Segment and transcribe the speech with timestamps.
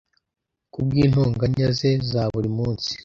[0.71, 2.91] kubwintonganya ze zaburi munsi